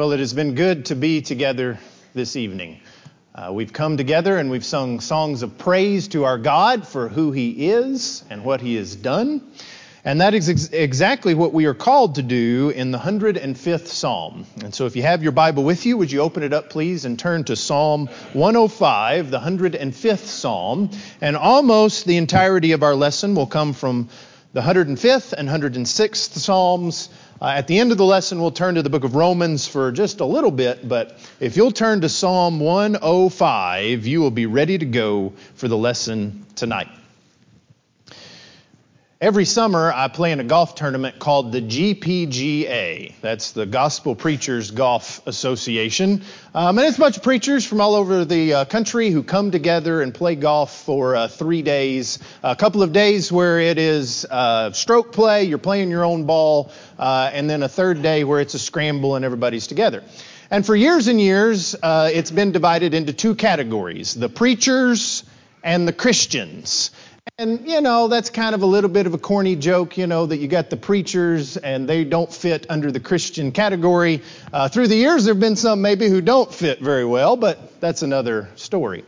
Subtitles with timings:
[0.00, 1.78] Well, it has been good to be together
[2.14, 2.80] this evening.
[3.34, 7.32] Uh, we've come together and we've sung songs of praise to our God for who
[7.32, 9.42] He is and what He has done.
[10.02, 14.46] And that is ex- exactly what we are called to do in the 105th Psalm.
[14.64, 17.04] And so if you have your Bible with you, would you open it up, please,
[17.04, 20.88] and turn to Psalm 105, the 105th Psalm.
[21.20, 24.08] And almost the entirety of our lesson will come from
[24.52, 27.08] the 105th and 106th Psalms.
[27.40, 29.92] Uh, at the end of the lesson, we'll turn to the book of Romans for
[29.92, 34.76] just a little bit, but if you'll turn to Psalm 105, you will be ready
[34.76, 36.88] to go for the lesson tonight.
[39.22, 43.12] Every summer, I play in a golf tournament called the GPGA.
[43.20, 46.22] That's the Gospel Preachers Golf Association.
[46.54, 49.50] Um, and it's a bunch of preachers from all over the uh, country who come
[49.50, 52.18] together and play golf for uh, three days.
[52.42, 56.72] A couple of days where it is uh, stroke play, you're playing your own ball,
[56.98, 60.02] uh, and then a third day where it's a scramble and everybody's together.
[60.50, 65.24] And for years and years, uh, it's been divided into two categories the preachers
[65.62, 66.90] and the Christians.
[67.38, 70.26] And, you know, that's kind of a little bit of a corny joke, you know,
[70.26, 74.22] that you got the preachers and they don't fit under the Christian category.
[74.52, 77.80] Uh, through the years, there have been some maybe who don't fit very well, but
[77.80, 79.04] that's another story.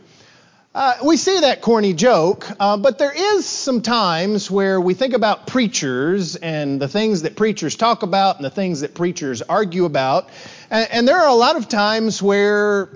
[0.75, 5.13] Uh, we see that corny joke, uh, but there is some times where we think
[5.13, 9.85] about preachers and the things that preachers talk about and the things that preachers argue
[9.85, 10.29] about.
[10.71, 12.89] And, and there are a lot of times where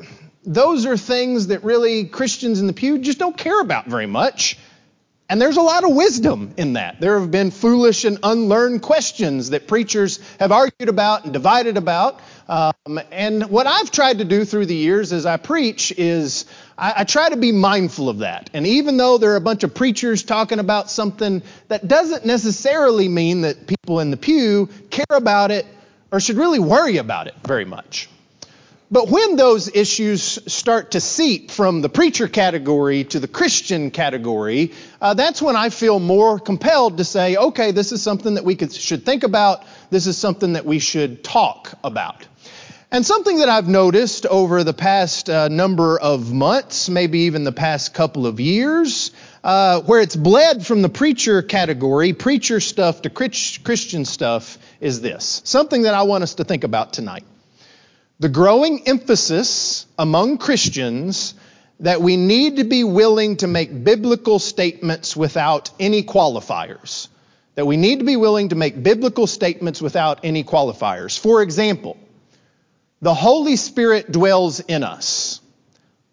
[0.43, 4.57] those are things that really Christians in the pew just don't care about very much.
[5.29, 7.01] And there's a lot of wisdom in that.
[7.01, 12.21] There have been foolish and unlearned questions that preachers have argued about and divided about.
[12.47, 16.45] Um, and what I've tried to do through the years as I preach is
[16.77, 18.49] I, I try to be mindful of that.
[18.53, 23.09] And even though there are a bunch of preachers talking about something, that doesn't necessarily
[23.09, 25.65] mean that people in the pew care about it
[26.09, 28.07] or should really worry about it very much.
[28.89, 34.71] But when those issues start to seep from the preacher category to the Christian category,
[35.01, 38.55] uh, that's when I feel more compelled to say, okay, this is something that we
[38.55, 39.65] could, should think about.
[39.89, 42.25] This is something that we should talk about.
[42.89, 47.51] And something that I've noticed over the past uh, number of months, maybe even the
[47.51, 49.11] past couple of years,
[49.43, 55.41] uh, where it's bled from the preacher category, preacher stuff to Christian stuff, is this.
[55.43, 57.25] Something that I want us to think about tonight
[58.19, 61.35] the growing emphasis among Christians
[61.79, 67.07] that we need to be willing to make biblical statements without any qualifiers.
[67.55, 71.17] That we need to be willing to make biblical statements without any qualifiers.
[71.17, 71.97] For example,
[73.01, 75.41] the Holy Spirit dwells in us.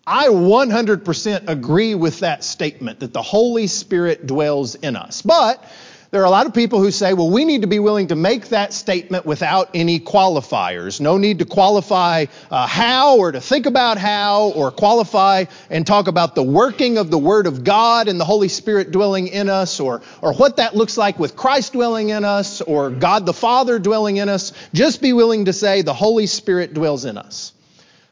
[0.06, 5.22] I 100% agree with that statement that the Holy Spirit dwells in us.
[5.22, 5.64] But
[6.14, 8.14] there are a lot of people who say, well, we need to be willing to
[8.14, 11.00] make that statement without any qualifiers.
[11.00, 16.06] No need to qualify uh, how or to think about how or qualify and talk
[16.06, 19.80] about the working of the Word of God and the Holy Spirit dwelling in us
[19.80, 23.80] or, or what that looks like with Christ dwelling in us or God the Father
[23.80, 24.52] dwelling in us.
[24.72, 27.52] Just be willing to say the Holy Spirit dwells in us.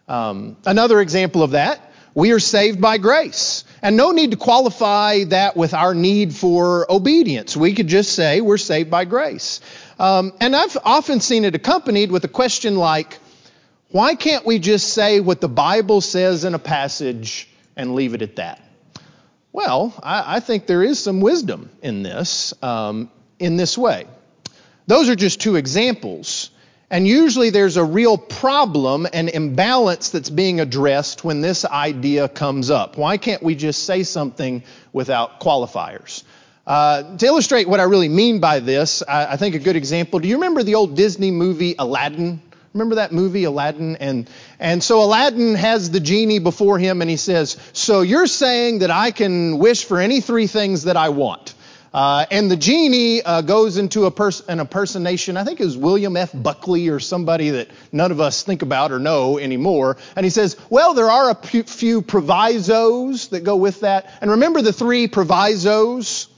[0.09, 3.65] Um, another example of that we are saved by grace.
[3.83, 7.57] And no need to qualify that with our need for obedience.
[7.57, 9.61] We could just say we're saved by grace.
[9.99, 13.19] Um, and I've often seen it accompanied with a question like,
[13.91, 18.23] why can't we just say what the Bible says in a passage and leave it
[18.23, 18.61] at that?
[19.53, 24.07] Well, I, I think there is some wisdom in this, um, in this way.
[24.87, 26.51] Those are just two examples.
[26.93, 32.69] And usually there's a real problem and imbalance that's being addressed when this idea comes
[32.69, 32.99] up.
[32.99, 36.23] Why can't we just say something without qualifiers?
[36.67, 40.19] Uh, to illustrate what I really mean by this, I, I think a good example.
[40.19, 42.43] Do you remember the old Disney movie Aladdin?
[42.75, 43.97] Remember that movie, Aladdin?
[43.97, 44.29] And,
[44.61, 48.91] and so Aladdin has the genie before him and he says, So you're saying that
[48.91, 51.52] I can wish for any three things that I want?
[51.93, 55.37] Uh, and the genie uh, goes into a pers- an impersonation.
[55.37, 56.31] I think it was William F.
[56.35, 59.99] Buckley or somebody that none of us think about or know anymore.
[60.17, 64.11] And he says, Well, there are a p- few provisos that go with that.
[64.23, 66.29] And remember the three provisos?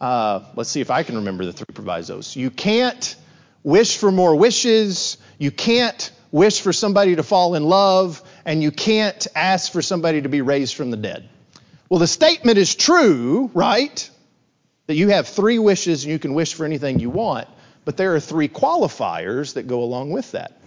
[0.00, 2.36] Uh, let's see if I can remember the three provisos.
[2.36, 3.16] You can't
[3.64, 5.16] wish for more wishes.
[5.38, 8.22] You can't wish for somebody to fall in love.
[8.44, 11.28] And you can't ask for somebody to be raised from the dead.
[11.88, 14.08] Well, the statement is true, right?
[14.92, 17.48] That you have three wishes and you can wish for anything you want,
[17.86, 20.60] but there are three qualifiers that go along with that.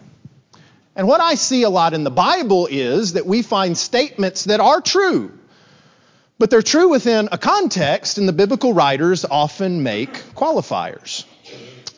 [0.96, 4.60] And what I see a lot in the Bible is that we find statements that
[4.60, 5.32] are true,
[6.40, 11.26] but they're true within a context, and the biblical writers often make qualifiers.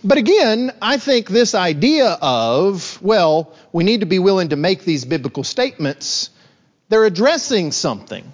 [0.04, 4.84] But again, I think this idea of, well, we need to be willing to make
[4.84, 6.30] these biblical statements,
[6.90, 8.30] they're addressing something.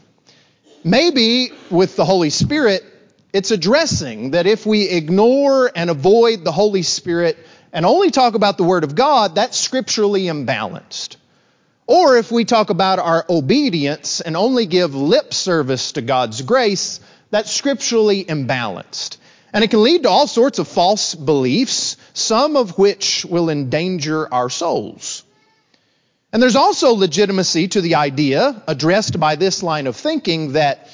[0.83, 2.89] Maybe with the Holy Spirit,
[3.33, 7.37] it's addressing that if we ignore and avoid the Holy Spirit
[7.73, 11.15] and only talk about the Word of God, that's scripturally imbalanced.
[11.87, 16.99] Or if we talk about our obedience and only give lip service to God's grace,
[17.31, 19.17] that's scripturally imbalanced.
[19.51, 24.31] And it can lead to all sorts of false beliefs, some of which will endanger
[24.31, 25.23] our souls.
[26.31, 30.87] And there's also legitimacy to the idea addressed by this line of thinking that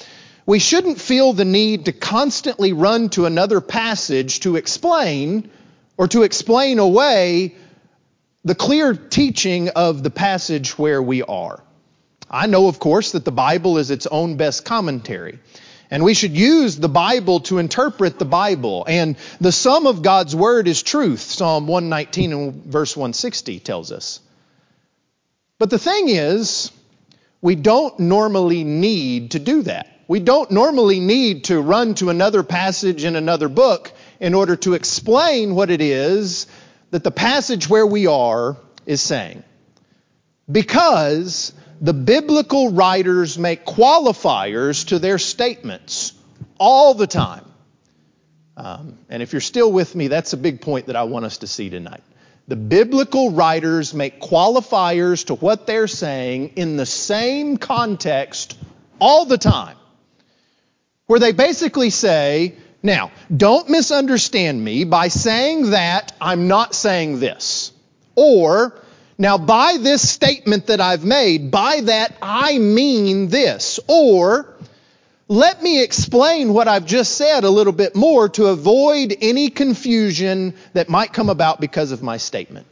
[0.50, 5.48] we shouldn't feel the need to constantly run to another passage to explain
[5.96, 7.54] or to explain away
[8.42, 11.62] the clear teaching of the passage where we are.
[12.28, 15.38] I know, of course, that the Bible is its own best commentary.
[15.88, 18.84] And we should use the Bible to interpret the Bible.
[18.88, 24.18] And the sum of God's word is truth, Psalm 119 and verse 160 tells us.
[25.60, 26.72] But the thing is,
[27.40, 29.86] we don't normally need to do that.
[30.10, 34.74] We don't normally need to run to another passage in another book in order to
[34.74, 36.48] explain what it is
[36.90, 39.44] that the passage where we are is saying.
[40.50, 46.12] Because the biblical writers make qualifiers to their statements
[46.58, 47.44] all the time.
[48.56, 51.38] Um, and if you're still with me, that's a big point that I want us
[51.38, 52.02] to see tonight.
[52.48, 58.58] The biblical writers make qualifiers to what they're saying in the same context
[58.98, 59.76] all the time.
[61.10, 62.54] Where they basically say,
[62.84, 67.72] now, don't misunderstand me by saying that I'm not saying this.
[68.14, 68.80] Or,
[69.18, 73.80] now by this statement that I've made, by that I mean this.
[73.88, 74.54] Or,
[75.26, 80.54] let me explain what I've just said a little bit more to avoid any confusion
[80.74, 82.68] that might come about because of my statement.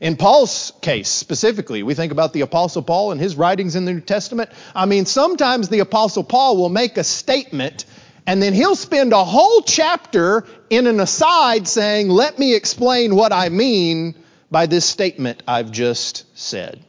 [0.00, 3.92] In Paul's case specifically, we think about the Apostle Paul and his writings in the
[3.92, 4.50] New Testament.
[4.74, 7.84] I mean, sometimes the Apostle Paul will make a statement
[8.26, 13.32] and then he'll spend a whole chapter in an aside saying, Let me explain what
[13.32, 14.14] I mean
[14.50, 16.82] by this statement I've just said.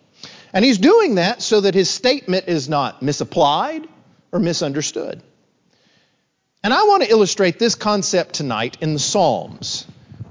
[0.54, 3.88] And he's doing that so that his statement is not misapplied
[4.32, 5.22] or misunderstood.
[6.64, 9.86] And I want to illustrate this concept tonight in the Psalms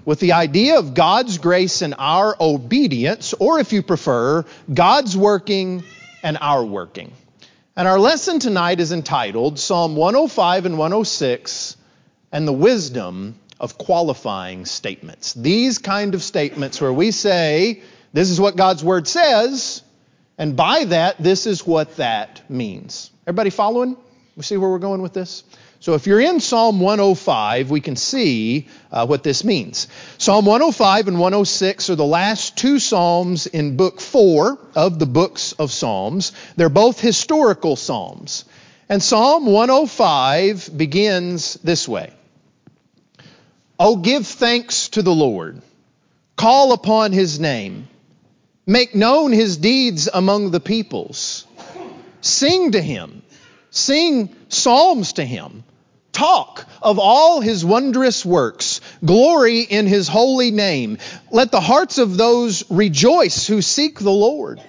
[0.05, 5.83] with the idea of God's grace and our obedience, or if you prefer, God's working
[6.23, 7.13] and our working.
[7.77, 11.77] And our lesson tonight is entitled Psalm 105 and 106
[12.31, 15.33] and the wisdom of qualifying statements.
[15.35, 19.83] These kind of statements where we say, this is what God's word says,
[20.39, 23.11] and by that, this is what that means.
[23.27, 23.97] Everybody following?
[24.37, 25.45] We see where we're going with this?
[25.85, 29.87] So if you're in Psalm 105, we can see uh, what this means.
[30.17, 35.53] Psalm 105 and 106 are the last two Psalms in book four of the books
[35.53, 36.33] of Psalms.
[36.57, 38.47] They're both historical Psalms.
[38.89, 42.15] And Psalm 105 begins this way.
[43.79, 45.61] Oh, give thanks to the Lord.
[46.35, 47.89] Call upon his name.
[48.65, 51.47] Make known his deeds among the peoples.
[52.23, 53.21] Sing to him
[53.75, 55.65] Sing psalms to him.
[56.15, 58.81] Talk of all his wondrous works.
[59.05, 60.99] Glory in his holy name.
[61.33, 64.63] Let the hearts of those rejoice who seek the Lord.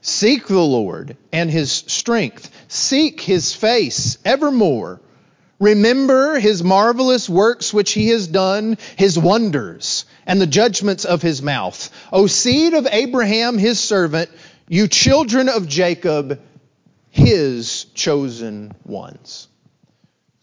[0.00, 2.50] Seek the Lord and his strength.
[2.68, 5.00] Seek his face evermore.
[5.58, 11.42] Remember his marvelous works which he has done, his wonders, and the judgments of his
[11.42, 11.90] mouth.
[12.10, 14.30] O seed of Abraham, his servant,
[14.66, 16.40] you children of Jacob,
[17.10, 19.48] his chosen ones.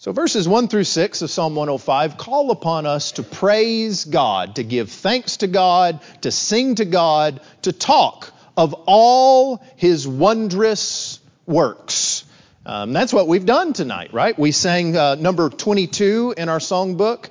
[0.04, 4.64] So, verses 1 through 6 of Psalm 105 call upon us to praise God, to
[4.66, 12.26] give thanks to God, to sing to God, to talk of all his wondrous works.
[12.66, 14.38] Um, that's what we've done tonight, right?
[14.38, 17.30] We sang uh, number 22 in our songbook.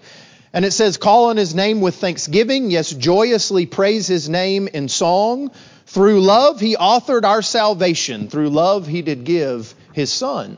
[0.54, 2.70] And it says, Call on his name with thanksgiving.
[2.70, 5.50] Yes, joyously praise his name in song.
[5.84, 8.28] Through love, he authored our salvation.
[8.28, 10.56] Through love, he did give his son.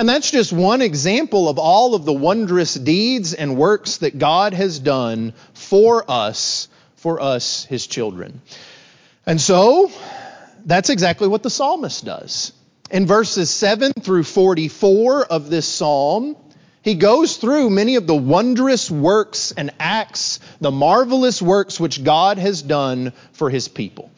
[0.00, 4.54] And that's just one example of all of the wondrous deeds and works that God
[4.54, 8.40] has done for us, for us, his children.
[9.26, 9.92] And so,
[10.64, 12.54] that's exactly what the psalmist does.
[12.90, 16.34] In verses 7 through 44 of this psalm,
[16.80, 22.38] he goes through many of the wondrous works and acts, the marvelous works which God
[22.38, 24.10] has done for his people.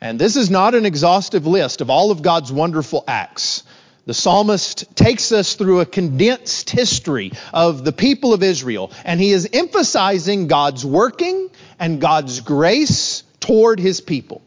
[0.00, 3.64] And this is not an exhaustive list of all of God's wonderful acts.
[4.06, 9.32] The psalmist takes us through a condensed history of the people of Israel, and he
[9.32, 14.42] is emphasizing God's working and God's grace toward his people.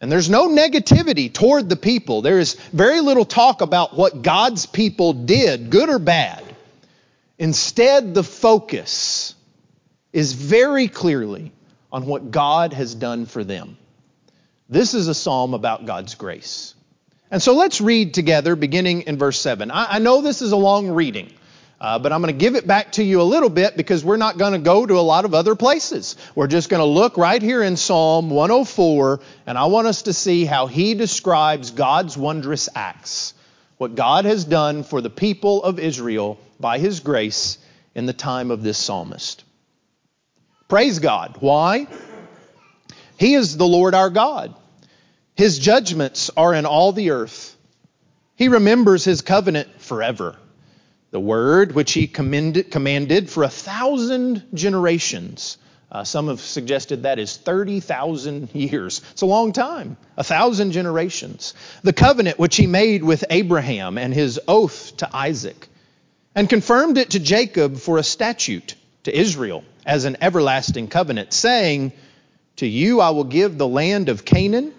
[0.00, 2.20] And there's no negativity toward the people.
[2.20, 6.42] There is very little talk about what God's people did, good or bad.
[7.38, 9.36] Instead, the focus
[10.12, 11.52] is very clearly
[11.92, 13.78] on what God has done for them.
[14.68, 16.73] This is a psalm about God's grace.
[17.30, 19.70] And so let's read together, beginning in verse 7.
[19.70, 21.32] I, I know this is a long reading.
[21.80, 24.16] Uh, but I'm going to give it back to you a little bit because we're
[24.16, 26.16] not going to go to a lot of other places.
[26.34, 30.14] We're just going to look right here in Psalm 104, and I want us to
[30.14, 33.34] see how he describes God's wondrous acts,
[33.76, 37.58] what God has done for the people of Israel by his grace
[37.94, 39.44] in the time of this psalmist.
[40.68, 41.36] Praise God.
[41.40, 41.86] Why?
[43.18, 44.54] He is the Lord our God.
[45.36, 47.56] His judgments are in all the earth.
[48.36, 50.36] He remembers his covenant forever
[51.14, 55.58] the word which he commanded for a thousand generations.
[55.90, 59.00] Uh, some have suggested that is 30,000 years.
[59.12, 61.54] It's a long time, a thousand generations.
[61.84, 65.68] The covenant which he made with Abraham and his oath to Isaac,
[66.34, 68.74] and confirmed it to Jacob for a statute,
[69.04, 71.92] to Israel as an everlasting covenant, saying,
[72.56, 74.72] To you I will give the land of Canaan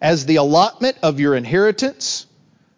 [0.00, 2.26] as the allotment of your inheritance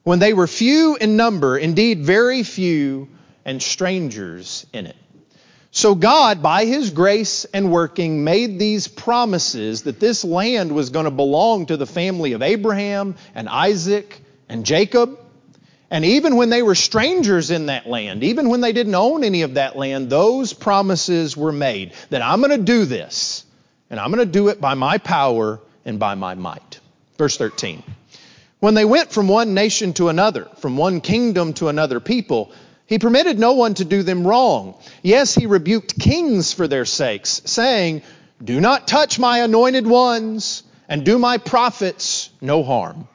[0.03, 3.09] when they were few in number, indeed very few,
[3.45, 4.97] and strangers in it.
[5.71, 11.07] So God, by his grace and working, made these promises that this land was going
[11.07, 15.19] to belong to the family of Abraham and Isaac and Jacob.
[15.91, 19.43] And even when they were strangers in that land, even when they didn't own any
[19.43, 23.45] of that land, those promises were made that I'm going to do this,
[23.89, 26.81] and I'm going to do it by my power and by my might.
[27.19, 27.83] Verse 13.
[28.61, 32.53] When they went from one nation to another, from one kingdom to another people,
[32.87, 34.75] he permitted no one to do them wrong.
[35.03, 38.03] Yes, he rebuked kings for their sakes, saying,
[38.43, 43.09] Do not touch my anointed ones, and do my prophets no harm.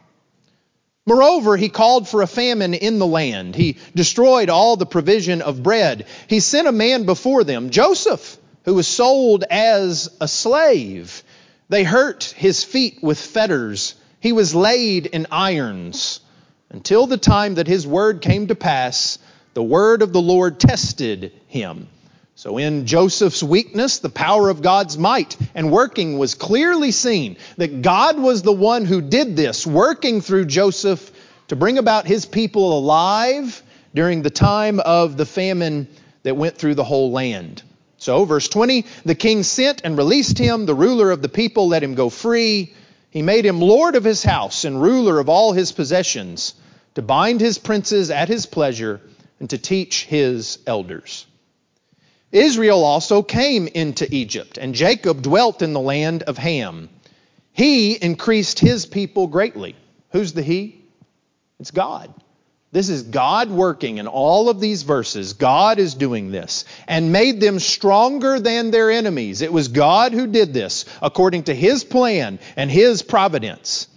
[1.06, 3.56] Moreover, he called for a famine in the land.
[3.56, 6.06] He destroyed all the provision of bread.
[6.28, 11.24] He sent a man before them, Joseph, who was sold as a slave.
[11.70, 16.20] They hurt his feet with fetters he was laid in irons
[16.70, 19.20] until the time that his word came to pass.
[19.54, 21.88] The word of the Lord tested him.
[22.36, 27.82] So, in Joseph's weakness, the power of God's might and working was clearly seen that
[27.82, 31.12] God was the one who did this, working through Joseph
[31.48, 33.64] to bring about his people alive
[33.96, 35.88] during the time of the famine
[36.24, 37.64] that went through the whole land.
[38.08, 41.84] So, verse 20 the king sent and released him, the ruler of the people let
[41.84, 42.72] him go free.
[43.10, 46.54] He made him lord of his house and ruler of all his possessions,
[46.96, 49.02] to bind his princes at his pleasure
[49.42, 51.26] and to teach his elders.
[52.32, 56.88] Israel also came into Egypt, and Jacob dwelt in the land of Ham.
[57.52, 59.76] He increased his people greatly.
[60.14, 60.82] Who's the he?
[61.60, 62.14] It's God.
[62.78, 65.34] This is God working in all of these verses.
[65.34, 69.42] God is doing this and made them stronger than their enemies.
[69.42, 73.88] It was God who did this according to his plan and his providence.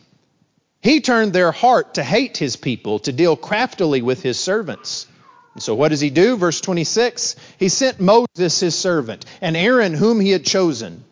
[0.81, 5.07] He turned their heart to hate his people, to deal craftily with his servants.
[5.53, 6.39] And so what does he do?
[6.39, 11.05] Verse 26 He sent Moses, his servant, and Aaron, whom he had chosen.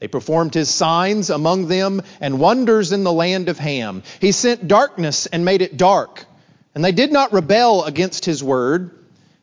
[0.00, 4.02] They performed his signs among them and wonders in the land of Ham.
[4.20, 6.26] He sent darkness and made it dark
[6.74, 8.90] and they did not rebel against his word.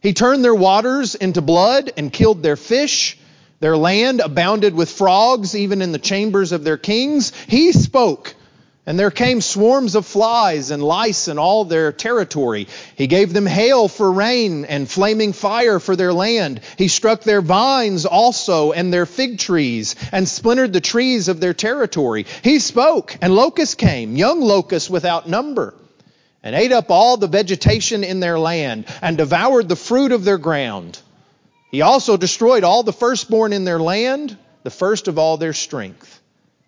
[0.01, 3.17] He turned their waters into blood and killed their fish.
[3.59, 7.31] Their land abounded with frogs, even in the chambers of their kings.
[7.47, 8.33] He spoke,
[8.87, 12.67] and there came swarms of flies and lice in all their territory.
[12.95, 16.61] He gave them hail for rain and flaming fire for their land.
[16.79, 21.53] He struck their vines also and their fig trees and splintered the trees of their
[21.53, 22.25] territory.
[22.43, 25.75] He spoke, and locusts came, young locusts without number
[26.43, 30.37] and ate up all the vegetation in their land, and devoured the fruit of their
[30.37, 30.99] ground.
[31.71, 36.19] He also destroyed all the firstborn in their land, the first of all their strength.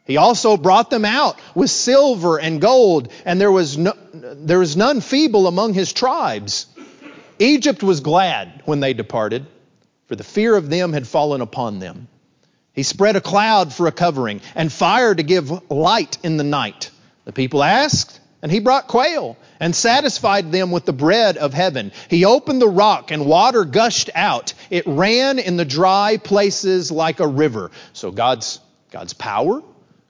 [0.06, 4.76] He also brought them out with silver and gold, and there was, no, there was
[4.76, 6.68] none feeble among his tribes.
[7.40, 9.46] Egypt was glad when they departed,
[10.08, 12.08] for the fear of them had fallen upon them.
[12.74, 16.92] He spread a cloud for a covering, and fire to give light in the night.
[17.26, 21.94] The people asked, and he brought quail and satisfied them with the bread of heaven.
[22.10, 24.54] He opened the rock and water gushed out.
[24.70, 27.72] It ran in the dry places like a river.
[27.94, 28.60] So God's,
[28.92, 29.64] God's power,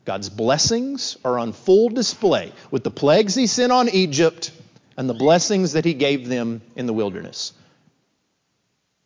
[0.04, 4.52] God's blessings are on full display with the plagues he sent on Egypt
[4.98, 7.54] and the blessings that he gave them in the wilderness.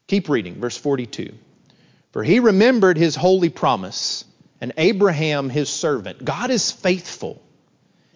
[0.08, 1.34] Keep reading, verse 42.
[2.14, 4.24] For he remembered his holy promise
[4.62, 6.24] and Abraham his servant.
[6.24, 7.42] God is faithful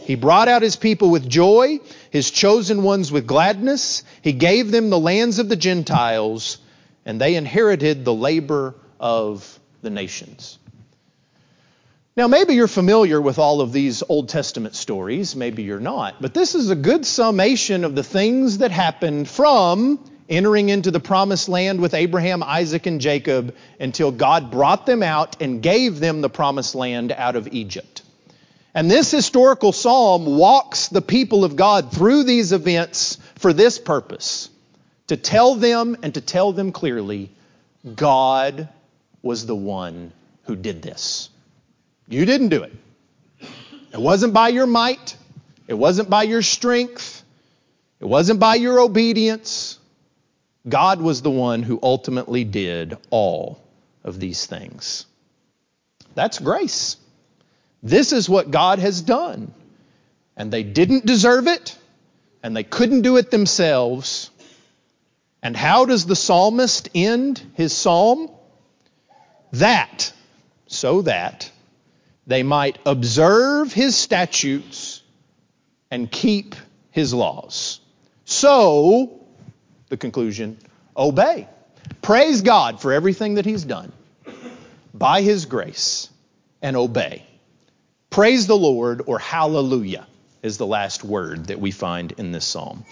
[0.05, 1.79] He brought out his people with joy,
[2.09, 4.03] his chosen ones with gladness.
[4.21, 6.57] He gave them the lands of the Gentiles,
[7.05, 10.57] and they inherited the labor of the nations.
[12.17, 16.33] Now, maybe you're familiar with all of these Old Testament stories, maybe you're not, but
[16.33, 21.47] this is a good summation of the things that happened from entering into the promised
[21.47, 26.29] land with Abraham, Isaac, and Jacob until God brought them out and gave them the
[26.29, 28.00] promised land out of Egypt.
[28.73, 34.49] And this historical psalm walks the people of God through these events for this purpose
[35.07, 37.29] to tell them and to tell them clearly
[37.95, 38.69] God
[39.21, 40.13] was the one
[40.43, 41.29] who did this.
[42.07, 42.73] You didn't do it.
[43.93, 45.17] It wasn't by your might,
[45.67, 47.23] it wasn't by your strength,
[47.99, 49.77] it wasn't by your obedience.
[50.67, 53.61] God was the one who ultimately did all
[54.03, 55.05] of these things.
[56.15, 56.97] That's grace.
[57.83, 59.53] This is what God has done.
[60.37, 61.77] And they didn't deserve it,
[62.41, 64.31] and they couldn't do it themselves.
[65.43, 68.31] And how does the psalmist end his psalm?
[69.53, 70.13] That,
[70.67, 71.51] so that
[72.27, 75.01] they might observe his statutes
[75.89, 76.55] and keep
[76.91, 77.81] his laws.
[78.25, 79.19] So,
[79.89, 80.57] the conclusion,
[80.95, 81.47] obey.
[82.01, 83.91] Praise God for everything that he's done
[84.93, 86.09] by his grace
[86.61, 87.25] and obey.
[88.11, 90.05] Praise the Lord, or hallelujah,
[90.43, 92.83] is the last word that we find in this psalm.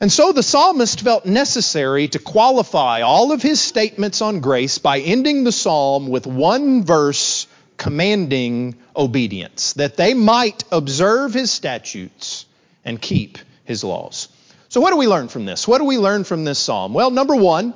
[0.00, 5.00] And so the psalmist felt necessary to qualify all of his statements on grace by
[5.00, 12.46] ending the psalm with one verse commanding obedience, that they might observe his statutes
[12.84, 14.28] and keep his laws.
[14.68, 15.66] So, what do we learn from this?
[15.66, 16.94] What do we learn from this psalm?
[16.94, 17.74] Well, number one,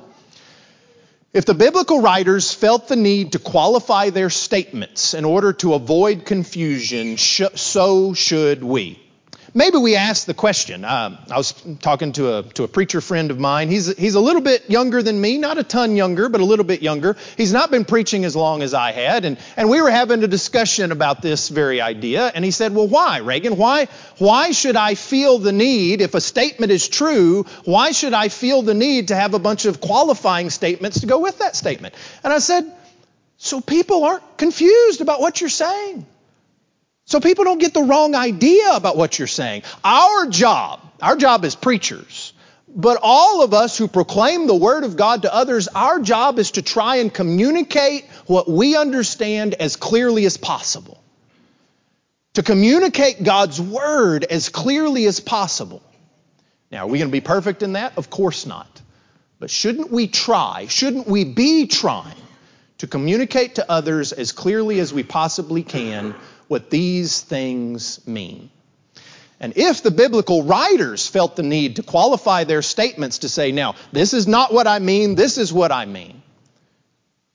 [1.33, 6.25] if the biblical writers felt the need to qualify their statements in order to avoid
[6.25, 8.99] confusion, so should we.
[9.53, 10.85] Maybe we ask the question.
[10.85, 13.67] Um, I was talking to a, to a preacher friend of mine.
[13.67, 16.63] He's, he's a little bit younger than me, not a ton younger, but a little
[16.63, 17.17] bit younger.
[17.35, 19.25] He's not been preaching as long as I had.
[19.25, 22.31] And, and we were having a discussion about this very idea.
[22.33, 23.57] And he said, Well, why, Reagan?
[23.57, 28.29] Why, why should I feel the need, if a statement is true, why should I
[28.29, 31.93] feel the need to have a bunch of qualifying statements to go with that statement?
[32.23, 32.71] And I said,
[33.37, 36.05] So people aren't confused about what you're saying.
[37.11, 39.63] So people don't get the wrong idea about what you're saying.
[39.83, 42.31] Our job, our job as preachers,
[42.69, 46.51] but all of us who proclaim the Word of God to others, our job is
[46.51, 51.03] to try and communicate what we understand as clearly as possible.
[52.35, 55.83] To communicate God's Word as clearly as possible.
[56.71, 57.97] Now, are we going to be perfect in that?
[57.97, 58.81] Of course not.
[59.37, 62.15] But shouldn't we try, shouldn't we be trying
[62.77, 66.15] to communicate to others as clearly as we possibly can
[66.51, 68.49] what these things mean.
[69.39, 73.75] And if the biblical writers felt the need to qualify their statements to say, now,
[73.93, 76.21] this is not what I mean, this is what I mean,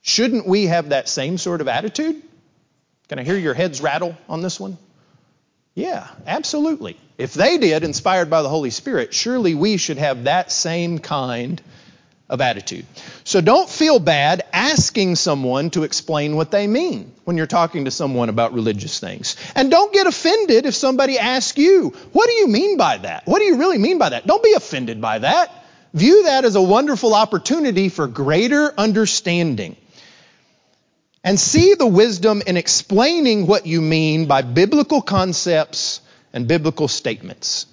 [0.03, 2.23] shouldn't we have that same sort of attitude?
[3.09, 4.77] Can I hear your heads rattle on this one?
[5.75, 6.99] Yeah, absolutely.
[7.17, 11.63] If they did, inspired by the Holy Spirit, surely we should have that same kind
[12.29, 12.85] of attitude.
[13.25, 17.91] So don't feel bad asking someone to explain what they mean when you're talking to
[17.91, 19.37] someone about religious things.
[19.55, 23.27] And don't get offended if somebody asks you, What do you mean by that?
[23.27, 24.27] What do you really mean by that?
[24.27, 25.53] Don't be offended by that.
[25.95, 29.77] View that as a wonderful opportunity for greater understanding.
[31.23, 36.01] And see the wisdom in explaining what you mean by biblical concepts
[36.33, 37.67] and biblical statements.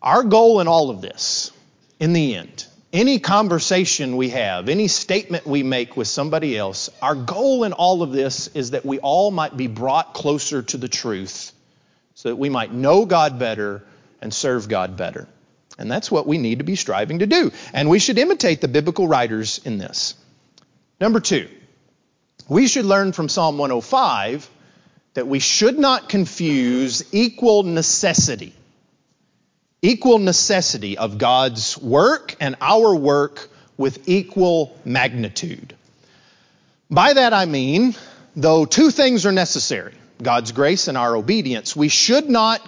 [0.00, 1.50] Our goal in all of this,
[1.98, 7.14] in the end, any conversation we have, any statement we make with somebody else, our
[7.14, 10.88] goal in all of this is that we all might be brought closer to the
[10.88, 11.52] truth
[12.14, 13.84] so that we might know God better
[14.22, 15.28] and serve God better.
[15.78, 17.52] And that's what we need to be striving to do.
[17.72, 20.14] And we should imitate the biblical writers in this.
[21.00, 21.48] Number two,
[22.48, 24.48] we should learn from Psalm 105
[25.14, 28.54] that we should not confuse equal necessity
[29.82, 35.74] equal necessity of God's work and our work with equal magnitude.
[36.90, 37.94] By that I mean,
[38.34, 42.60] though two things are necessary God's grace and our obedience, we should not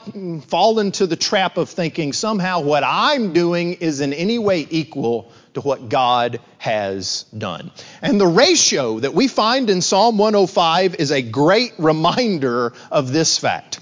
[0.45, 5.33] fall into the trap of thinking somehow what I'm doing is in any way equal
[5.55, 7.73] to what God has done.
[8.03, 13.37] And the ratio that we find in Psalm 105 is a great reminder of this
[13.37, 13.81] fact.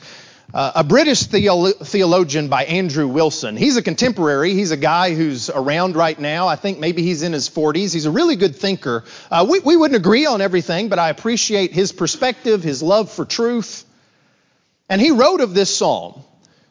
[0.53, 3.55] Uh, a British theolo- theologian by Andrew Wilson.
[3.55, 4.55] He's a contemporary.
[4.55, 6.49] He's a guy who's around right now.
[6.49, 7.93] I think maybe he's in his 40s.
[7.93, 9.05] He's a really good thinker.
[9.31, 13.27] Uh, we, we wouldn't agree on everything, but I appreciate his perspective, his love for
[13.27, 13.85] truth.
[14.89, 16.23] And he wrote of this psalm.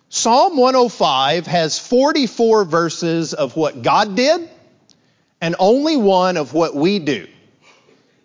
[0.09, 4.49] Psalm 105 has 44 verses of what God did
[5.39, 7.27] and only one of what we do.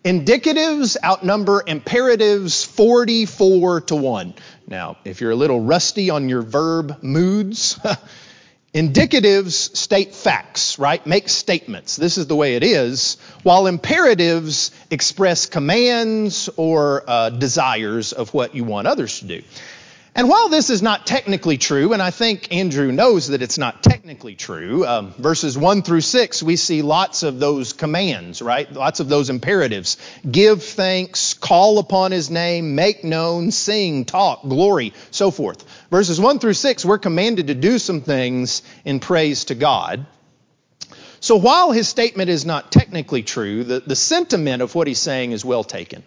[0.03, 4.33] Indicatives outnumber imperatives 44 to 1.
[4.67, 7.79] Now, if you're a little rusty on your verb moods,
[8.73, 11.05] indicatives state facts, right?
[11.07, 11.95] Make statements.
[11.95, 18.55] This is the way it is, while imperatives express commands or uh, desires of what
[18.55, 19.41] you want others to do.
[20.15, 23.81] And while this is not technically true, and I think Andrew knows that it's not
[23.81, 28.71] technically true, um, verses 1 through 6, we see lots of those commands, right?
[28.71, 29.97] Lots of those imperatives.
[30.29, 35.65] Give thanks, call upon his name, make known, sing, talk, glory, so forth.
[35.89, 40.05] Verses 1 through 6, we're commanded to do some things in praise to God.
[41.21, 45.31] So while his statement is not technically true, the, the sentiment of what he's saying
[45.31, 46.03] is well taken.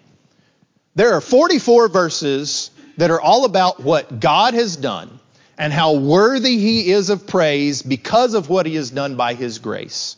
[0.95, 5.19] There are 44 verses that are all about what God has done
[5.59, 9.59] and how worthy he is of praise because of what he has done by his
[9.59, 10.17] grace.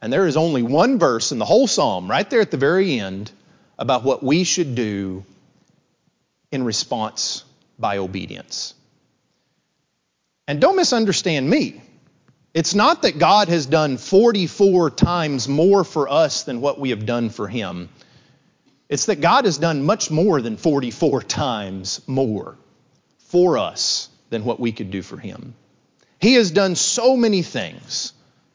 [0.00, 2.98] And there is only one verse in the whole psalm, right there at the very
[2.98, 3.30] end,
[3.78, 5.24] about what we should do
[6.52, 7.44] in response
[7.78, 8.74] by obedience.
[10.46, 11.80] And don't misunderstand me.
[12.54, 17.04] It's not that God has done 44 times more for us than what we have
[17.06, 17.88] done for him.
[18.88, 22.56] It's that God has done much more than 44 times more
[23.28, 25.54] for us than what we could do for Him.
[26.20, 28.12] He has done so many things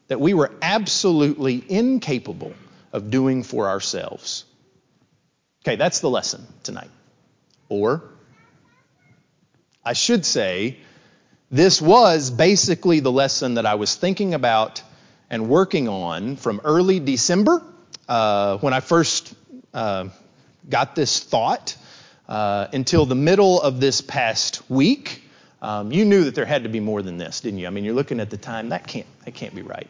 [0.07, 2.53] that we were absolutely incapable
[2.91, 4.45] of doing for ourselves.
[5.63, 6.89] Okay, that's the lesson tonight.
[7.69, 8.03] Or,
[9.85, 10.77] I should say,
[11.49, 14.81] this was basically the lesson that I was thinking about
[15.29, 17.63] and working on from early December
[18.09, 19.33] uh, when I first
[19.73, 20.09] uh,
[20.69, 21.75] got this thought
[22.27, 25.21] uh, until the middle of this past week.
[25.61, 27.67] Um, you knew that there had to be more than this, didn't you?
[27.67, 28.69] I mean, you're looking at the time.
[28.69, 29.89] That can't that can't be right.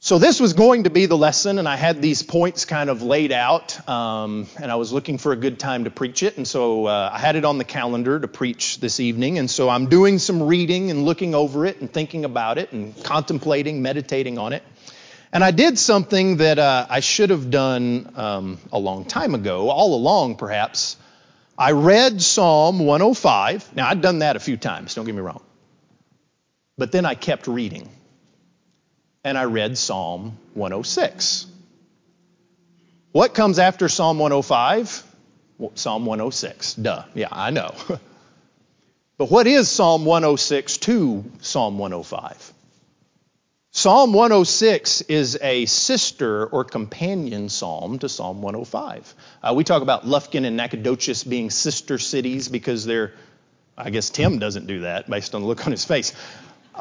[0.00, 3.02] So this was going to be the lesson, and I had these points kind of
[3.02, 6.46] laid out, um, and I was looking for a good time to preach it, and
[6.46, 9.88] so uh, I had it on the calendar to preach this evening, and so I'm
[9.88, 14.52] doing some reading and looking over it and thinking about it and contemplating, meditating on
[14.52, 14.62] it.
[15.32, 19.68] And I did something that uh, I should have done um, a long time ago,
[19.68, 20.96] all along perhaps.
[21.56, 23.74] I read Psalm 105.
[23.74, 25.42] Now, I'd done that a few times, don't get me wrong.
[26.78, 27.90] But then I kept reading.
[29.24, 31.46] And I read Psalm 106.
[33.12, 35.04] What comes after Psalm 105?
[35.58, 36.74] Well, Psalm 106.
[36.74, 37.02] Duh.
[37.14, 37.74] Yeah, I know.
[39.18, 42.54] but what is Psalm 106 to Psalm 105?
[43.78, 49.14] Psalm 106 is a sister or companion psalm to Psalm 105.
[49.40, 53.12] Uh, we talk about Lufkin and Nacogdoches being sister cities because they're,
[53.76, 56.12] I guess Tim doesn't do that based on the look on his face.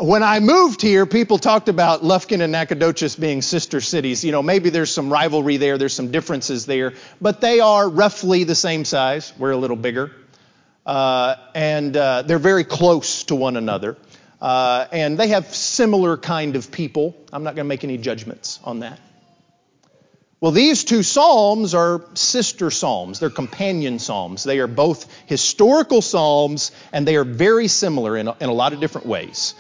[0.02, 4.26] When I moved here, people talked about Lufkin and Nacogdoches being sister cities.
[4.26, 8.44] You know, maybe there's some rivalry there, there's some differences there, but they are roughly
[8.44, 9.34] the same size.
[9.38, 10.14] We're a little bigger.
[10.84, 13.98] Uh, and uh, they're very close to one another.
[14.42, 17.16] Uh, and they have similar kind of people.
[17.34, 19.00] I'm not going to make any judgments on that.
[20.40, 23.20] Well, these two psalms are sister psalms.
[23.20, 24.44] They're companion psalms.
[24.44, 28.74] They are both historical psalms, and they are very similar in a, in a lot
[28.74, 29.56] of different ways.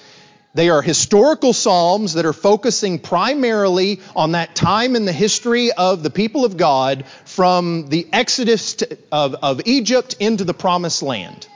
[0.53, 6.03] They are historical psalms that are focusing primarily on that time in the history of
[6.03, 11.47] the people of God from the exodus to, of, of Egypt into the promised land.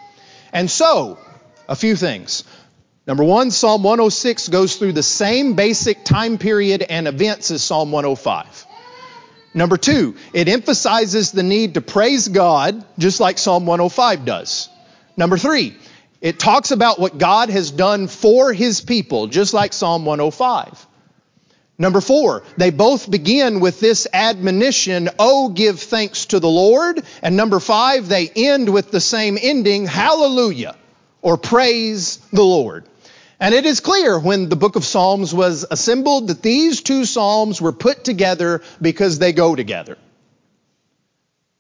[0.52, 1.20] And so,
[1.70, 2.44] a few things.
[3.12, 7.92] Number one, Psalm 106 goes through the same basic time period and events as Psalm
[7.92, 8.66] 105.
[9.54, 14.70] Number two, it emphasizes the need to praise God just like Psalm 105 does.
[15.18, 15.76] Number three,
[16.22, 20.88] it talks about what God has done for his people just like Psalm 105.
[21.78, 27.04] Number four, they both begin with this admonition, oh, give thanks to the Lord.
[27.22, 30.78] And number five, they end with the same ending, hallelujah,
[31.22, 32.88] or praise the Lord.
[33.42, 37.60] And it is clear when the book of Psalms was assembled that these two Psalms
[37.60, 39.98] were put together because they go together.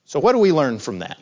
[0.06, 1.18] So, what do we learn from that?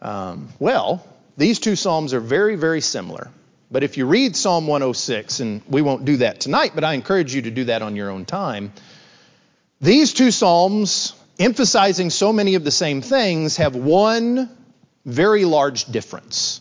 [0.00, 1.04] Um, well,
[1.36, 3.28] these two Psalms are very, very similar.
[3.72, 7.34] But if you read Psalm 106, and we won't do that tonight, but I encourage
[7.34, 8.72] you to do that on your own time,
[9.80, 14.48] these two Psalms, emphasizing so many of the same things, have one
[15.04, 16.60] very large difference.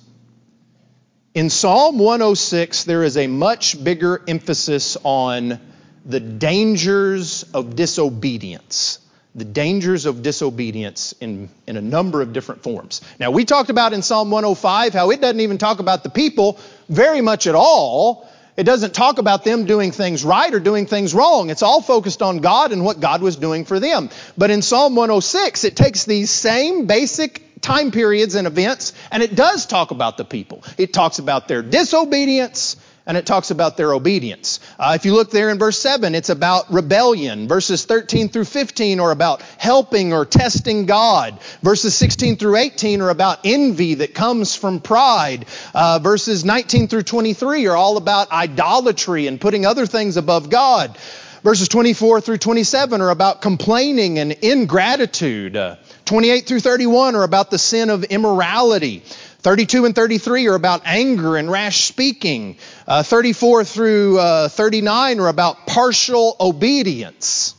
[1.35, 5.59] In Psalm 106, there is a much bigger emphasis on
[6.05, 8.99] the dangers of disobedience
[9.35, 13.01] the dangers of disobedience in, in a number of different forms.
[13.19, 16.59] Now, we talked about in Psalm 105 how it doesn't even talk about the people
[16.87, 18.29] very much at all.
[18.55, 21.49] It doesn't talk about them doing things right or doing things wrong.
[21.49, 24.11] It's all focused on God and what God was doing for them.
[24.37, 29.35] But in Psalm 106, it takes these same basic time periods and events and it
[29.35, 30.63] does talk about the people.
[30.77, 34.59] It talks about their disobedience and it talks about their obedience.
[34.79, 37.47] Uh, if you look there in verse 7, it's about rebellion.
[37.47, 41.39] Verses 13 through 15 are about helping or testing God.
[41.61, 45.45] Verses 16 through 18 are about envy that comes from pride.
[45.73, 50.97] Uh, verses 19 through 23 are all about idolatry and putting other things above God.
[51.43, 55.57] Verses 24 through 27 are about complaining and ingratitude.
[55.57, 59.03] Uh, 28 through 31 are about the sin of immorality.
[59.39, 62.57] 32 and 33 are about anger and rash speaking.
[62.87, 67.55] Uh, 34 through uh, 39 are about partial obedience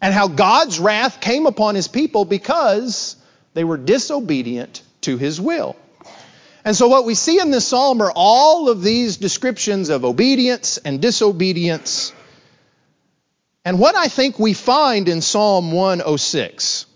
[0.00, 3.16] and how God's wrath came upon his people because
[3.54, 5.76] they were disobedient to his will.
[6.64, 10.78] And so, what we see in this psalm are all of these descriptions of obedience
[10.78, 12.12] and disobedience.
[13.66, 16.86] And what I think we find in Psalm 106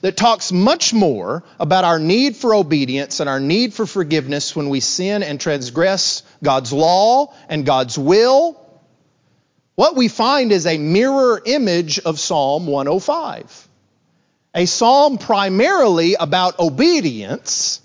[0.00, 4.68] that talks much more about our need for obedience and our need for forgiveness when
[4.68, 8.60] we sin and transgress God's law and God's will.
[9.74, 13.68] What we find is a mirror image of Psalm 105.
[14.54, 17.80] A psalm primarily about obedience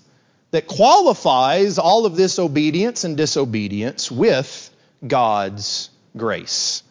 [0.50, 4.70] that qualifies all of this obedience and disobedience with
[5.06, 6.82] God's grace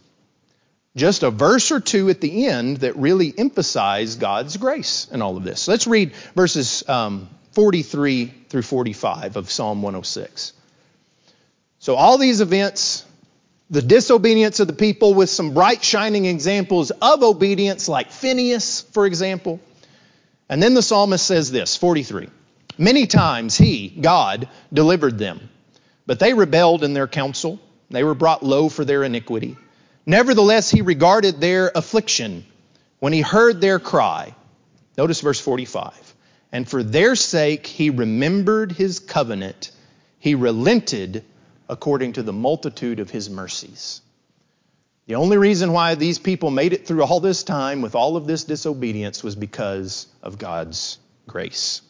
[0.96, 5.38] just a verse or two at the end that really emphasize God's grace in all
[5.38, 5.68] of this.
[5.68, 10.54] let's read verses um, 43 through 45 of Psalm 106.
[11.80, 13.06] So, all these events,
[13.70, 19.06] the disobedience of the people with some bright, shining examples of obedience, like Phinehas, for
[19.06, 19.60] example.
[20.50, 22.30] And then the psalmist says this 43
[22.78, 25.50] Many times he, God, delivered them,
[26.06, 27.60] but they rebelled in their counsel.
[27.90, 29.58] They were brought low for their iniquity.
[30.06, 32.46] Nevertheless, he regarded their affliction
[33.00, 34.36] when he heard their cry.
[34.98, 36.16] Notice verse 45.
[36.52, 39.72] And for their sake he remembered his covenant.
[40.20, 41.24] He relented
[41.68, 44.02] according to the multitude of his mercies.
[45.06, 48.28] The only reason why these people made it through all this time with all of
[48.28, 51.82] this disobedience was because of God's grace.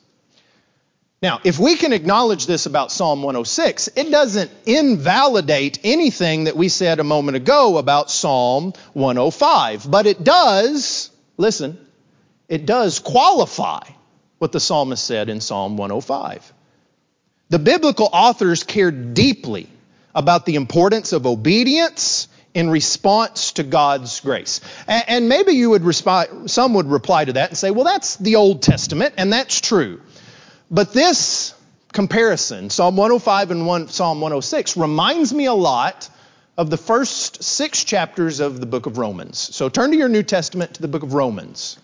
[1.24, 6.68] Now, if we can acknowledge this about Psalm 106, it doesn't invalidate anything that we
[6.68, 11.80] said a moment ago about Psalm 105, but it does, listen,
[12.50, 13.84] it does qualify
[14.40, 16.52] what the psalmist said in Psalm 105.
[17.48, 19.70] The biblical authors cared deeply
[20.14, 24.60] about the importance of obedience in response to God's grace.
[24.90, 28.36] And maybe you would respond, some would reply to that and say, well, that's the
[28.36, 30.02] Old Testament, and that's true.
[30.74, 31.54] But this
[31.94, 36.10] comparison, Psalm 105 and one, Psalm 106, reminds me a lot
[36.58, 39.38] of the first six chapters of the book of Romans.
[39.38, 41.78] So turn to your New Testament to the book of Romans.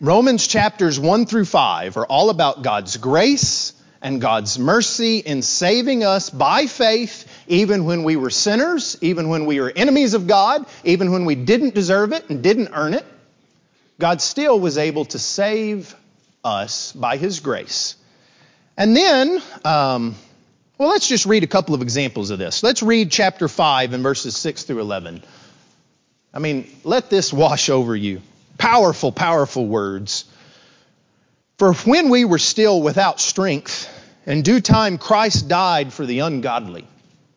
[0.00, 6.02] Romans chapters 1 through 5 are all about God's grace and God's mercy in saving
[6.02, 10.66] us by faith, even when we were sinners, even when we were enemies of God,
[10.84, 13.04] even when we didn't deserve it and didn't earn it.
[13.98, 15.94] God still was able to save
[16.44, 17.96] us by His grace.
[18.76, 20.14] And then, um,
[20.78, 22.62] well, let's just read a couple of examples of this.
[22.62, 25.24] Let's read chapter 5 and verses 6 through 11.
[26.32, 28.22] I mean, let this wash over you.
[28.56, 30.24] Powerful, powerful words.
[31.58, 33.88] For when we were still without strength,
[34.26, 36.86] in due time Christ died for the ungodly.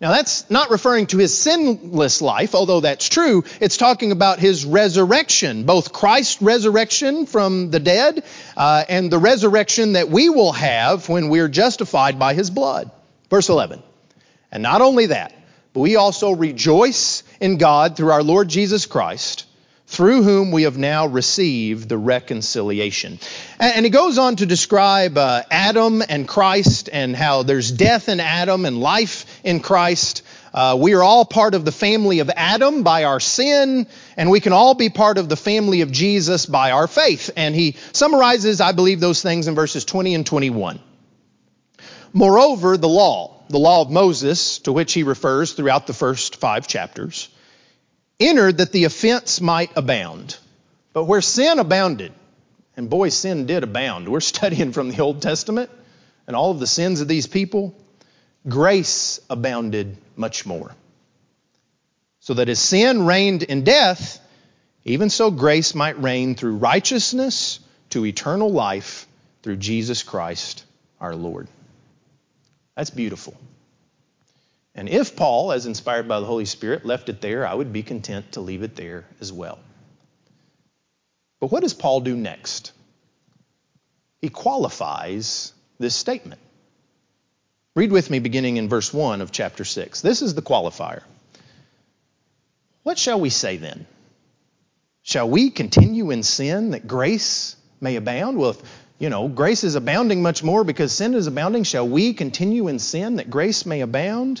[0.00, 3.42] Now that's not referring to his sinless life, although that's true.
[3.60, 8.22] It's talking about his resurrection, both Christ's resurrection from the dead
[8.56, 12.92] uh, and the resurrection that we will have when we're justified by his blood.
[13.28, 13.82] Verse 11.
[14.52, 15.34] And not only that,
[15.72, 19.46] but we also rejoice in God through our Lord Jesus Christ,
[19.88, 23.18] through whom we have now received the reconciliation.
[23.58, 28.20] And, he goes on to describe uh, Adam and Christ and how there's death in
[28.20, 30.22] Adam and life in Christ.
[30.52, 33.86] Uh, we are all part of the family of Adam by our sin,
[34.18, 37.30] and we can all be part of the family of Jesus by our faith.
[37.34, 40.80] And he summarizes, I believe, those things in verses 20 and 21.
[42.12, 46.68] Moreover, the law, the law of Moses, to which he refers throughout the first five
[46.68, 47.30] chapters,
[48.20, 50.36] entered that the offense might abound.
[50.92, 52.12] But where sin abounded,
[52.76, 54.08] and boy, sin did abound.
[54.08, 55.70] We're studying from the Old Testament
[56.26, 57.74] and all of the sins of these people.
[58.48, 60.72] Grace abounded much more.
[62.20, 64.20] So that as sin reigned in death,
[64.84, 69.06] even so grace might reign through righteousness to eternal life
[69.42, 70.64] through Jesus Christ
[71.00, 71.48] our Lord.
[72.76, 73.36] That's beautiful.
[74.78, 77.82] And if Paul, as inspired by the Holy Spirit, left it there, I would be
[77.82, 79.58] content to leave it there as well.
[81.40, 82.70] But what does Paul do next?
[84.20, 86.40] He qualifies this statement.
[87.74, 90.00] Read with me beginning in verse 1 of chapter 6.
[90.00, 91.02] This is the qualifier.
[92.84, 93.84] What shall we say then?
[95.02, 98.38] Shall we continue in sin that grace may abound?
[98.38, 98.62] Well, if,
[99.00, 102.78] you know, grace is abounding much more because sin is abounding, shall we continue in
[102.78, 104.40] sin that grace may abound?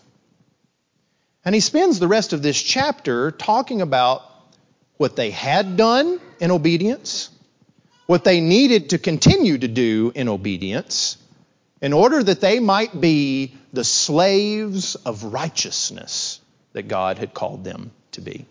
[1.43, 4.21] And he spends the rest of this chapter talking about
[4.97, 7.29] what they had done in obedience,
[8.05, 11.17] what they needed to continue to do in obedience,
[11.81, 16.39] in order that they might be the slaves of righteousness
[16.73, 18.45] that God had called them to be.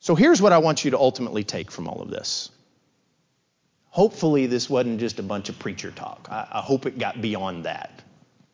[0.00, 2.50] So here's what I want you to ultimately take from all of this.
[3.90, 6.28] Hopefully, this wasn't just a bunch of preacher talk.
[6.30, 8.02] I, I hope it got beyond that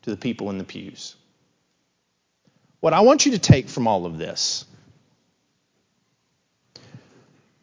[0.03, 1.15] to the people in the pews.
[2.79, 4.65] What I want you to take from all of this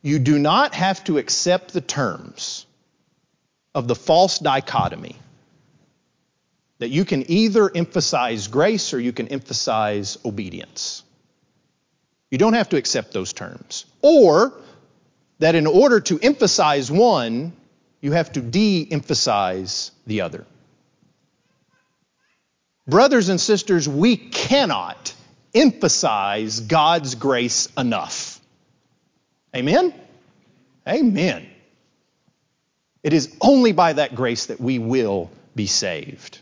[0.03, 2.67] you do not have to accept the terms
[3.75, 5.17] of the false dichotomy
[6.79, 11.05] that you can either emphasize grace or you can emphasize obedience.
[12.31, 13.87] You don't have to accept those terms.
[14.03, 14.53] Or
[15.39, 17.53] that in order to emphasize one,
[18.01, 20.45] you have to de emphasize the other.
[22.87, 25.15] Brothers and sisters, we cannot
[25.55, 28.41] emphasize God's grace enough.
[29.55, 29.95] Amen?
[30.89, 31.47] Amen.
[33.03, 36.39] It is only by that grace that we will be saved.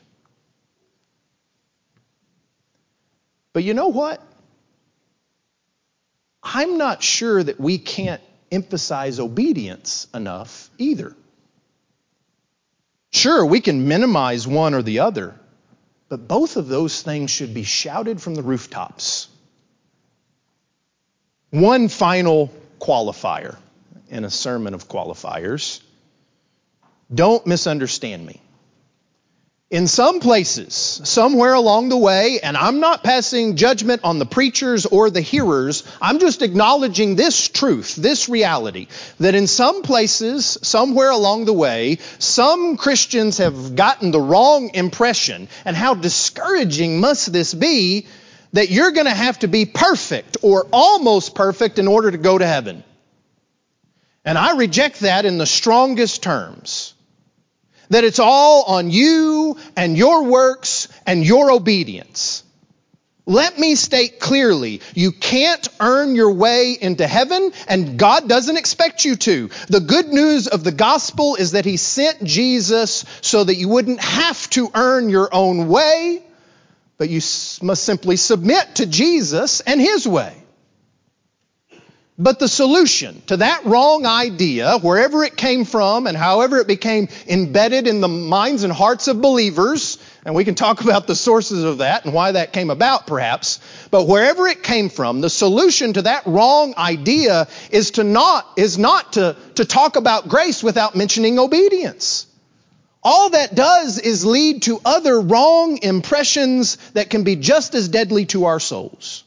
[3.52, 4.22] But you know what?
[6.42, 11.14] I'm not sure that we can't emphasize obedience enough either.
[13.12, 15.39] Sure, we can minimize one or the other,
[16.10, 19.28] but both of those things should be shouted from the rooftops.
[21.50, 23.56] One final qualifier
[24.08, 25.80] in a sermon of qualifiers.
[27.14, 28.42] Don't misunderstand me.
[29.70, 34.84] In some places, somewhere along the way, and I'm not passing judgment on the preachers
[34.84, 38.88] or the hearers, I'm just acknowledging this truth, this reality,
[39.20, 45.46] that in some places, somewhere along the way, some Christians have gotten the wrong impression.
[45.64, 48.06] And how discouraging must this be
[48.52, 52.36] that you're going to have to be perfect or almost perfect in order to go
[52.36, 52.82] to heaven?
[54.24, 56.94] And I reject that in the strongest terms.
[57.90, 62.44] That it's all on you and your works and your obedience.
[63.26, 69.04] Let me state clearly, you can't earn your way into heaven, and God doesn't expect
[69.04, 69.50] you to.
[69.68, 74.00] The good news of the gospel is that He sent Jesus so that you wouldn't
[74.00, 76.24] have to earn your own way,
[76.98, 77.20] but you
[77.62, 80.39] must simply submit to Jesus and His way.
[82.22, 87.08] But the solution to that wrong idea, wherever it came from and however it became
[87.26, 89.96] embedded in the minds and hearts of believers,
[90.26, 93.58] and we can talk about the sources of that and why that came about perhaps,
[93.90, 98.76] but wherever it came from, the solution to that wrong idea is to not, is
[98.76, 102.26] not to, to talk about grace without mentioning obedience.
[103.02, 108.26] All that does is lead to other wrong impressions that can be just as deadly
[108.26, 109.24] to our souls.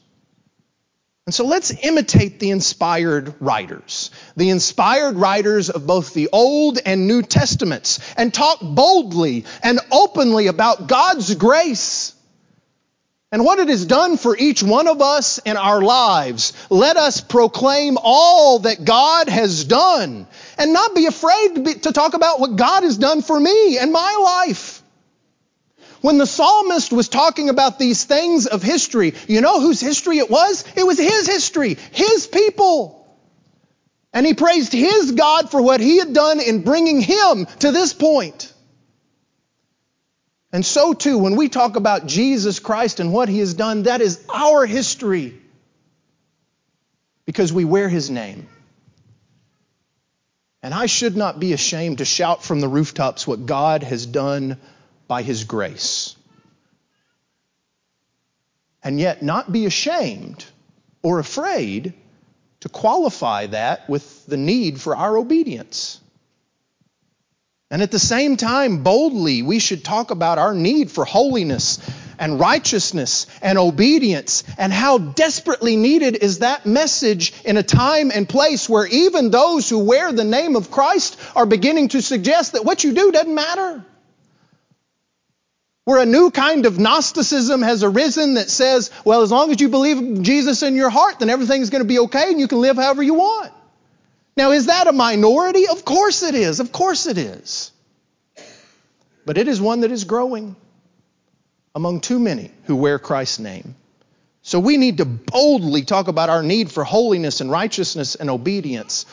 [1.25, 7.07] And so let's imitate the inspired writers, the inspired writers of both the Old and
[7.07, 12.13] New Testaments, and talk boldly and openly about God's grace
[13.33, 17.19] and what it has done for each one of us in our lives, let us
[17.19, 20.27] proclaim all that God has done
[20.59, 23.79] and not be afraid to, be, to, talk about what God has done for me
[23.79, 24.72] and my life.
[26.03, 30.29] When the psalmist was talking about these things of history, you know whose history it
[30.29, 30.65] was?
[30.75, 33.07] It was his history, his people.
[34.11, 37.93] And he praised his God for what he had done in bringing him to this
[37.93, 38.53] point.
[40.51, 44.01] And so, too, when we talk about Jesus Christ and what he has done, that
[44.01, 45.39] is our history
[47.25, 48.49] because we wear his name.
[50.61, 54.59] And I should not be ashamed to shout from the rooftops what God has done
[55.07, 56.15] by his grace.
[58.83, 60.45] And yet, not be ashamed
[61.01, 61.93] or afraid
[62.61, 65.99] to qualify that with the need for our obedience.
[67.69, 71.79] And at the same time, boldly, we should talk about our need for holiness
[72.19, 78.29] and righteousness and obedience and how desperately needed is that message in a time and
[78.29, 82.63] place where even those who wear the name of Christ are beginning to suggest that
[82.63, 83.83] what you do doesn't matter.
[85.85, 89.67] Where a new kind of Gnosticism has arisen that says, well, as long as you
[89.67, 92.77] believe Jesus in your heart, then everything's going to be okay and you can live
[92.77, 93.51] however you want.
[94.37, 95.67] Now, is that a minority?
[95.67, 96.59] Of course it is.
[96.59, 97.71] Of course it is.
[99.25, 100.55] But it is one that is growing
[101.75, 103.75] among too many who wear Christ's name.
[104.41, 109.05] So we need to boldly talk about our need for holiness and righteousness and obedience,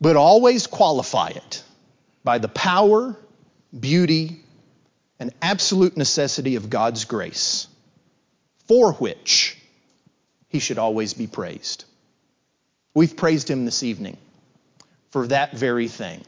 [0.00, 1.62] but always qualify it
[2.22, 3.16] by the power,
[3.78, 4.43] beauty,
[5.18, 7.66] and absolute necessity of God's grace,
[8.66, 9.56] for which
[10.48, 11.84] he should always be praised.
[12.94, 14.16] We've praised him this evening
[15.10, 16.22] for that very thing.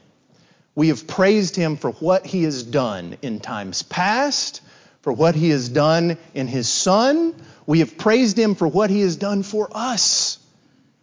[0.75, 4.61] We have praised him for what he has done in times past,
[5.03, 7.35] for what he has done in his Son.
[7.67, 10.39] We have praised him for what he has done for us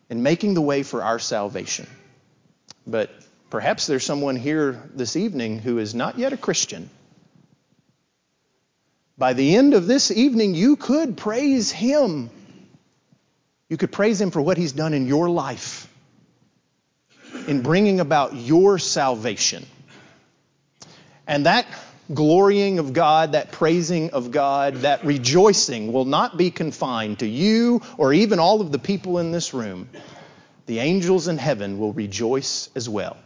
[0.09, 1.87] in making the way for our salvation.
[2.85, 3.09] But
[3.49, 6.89] perhaps there's someone here this evening who is not yet a Christian.
[9.17, 12.29] By the end of this evening, you could praise him.
[13.69, 15.87] You could praise him for what he's done in your life
[17.47, 19.65] in bringing about your salvation.
[21.27, 21.65] And that
[22.13, 27.81] glorying of God, that praising of God, that rejoicing will not be confined to you
[27.97, 29.89] or even all of the people in this room.
[30.65, 33.17] The angels in heaven will rejoice as well.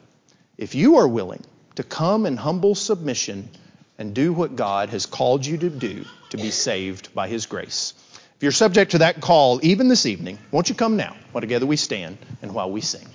[0.58, 1.44] If you are willing
[1.76, 3.50] to come in humble submission
[3.98, 7.94] and do what God has called you to do to be saved by His grace.
[8.36, 11.66] If you're subject to that call, even this evening, won't you come now while together
[11.66, 13.08] we stand and while we sing?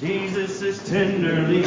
[0.00, 1.62] Jesus is tenderly